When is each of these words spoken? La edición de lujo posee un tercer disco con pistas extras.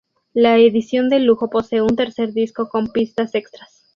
La 0.33 0.57
edición 0.57 1.09
de 1.09 1.19
lujo 1.19 1.51
posee 1.51 1.83
un 1.83 1.95
tercer 1.95 2.33
disco 2.33 2.67
con 2.69 2.91
pistas 2.91 3.35
extras. 3.35 3.85